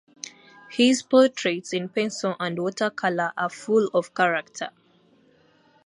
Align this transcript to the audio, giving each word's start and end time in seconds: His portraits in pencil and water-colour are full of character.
His 0.71 1.03
portraits 1.03 1.73
in 1.73 1.87
pencil 1.87 2.35
and 2.39 2.57
water-colour 2.57 3.33
are 3.37 3.49
full 3.51 3.85
of 3.93 4.15
character. 4.15 4.71